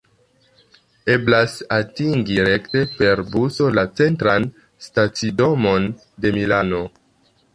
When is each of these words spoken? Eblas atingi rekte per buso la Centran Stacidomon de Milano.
Eblas 1.15 1.51
atingi 1.75 2.37
rekte 2.47 2.81
per 2.95 3.21
buso 3.35 3.69
la 3.79 3.83
Centran 3.99 4.49
Stacidomon 4.87 5.89
de 6.25 6.33
Milano. 6.39 6.81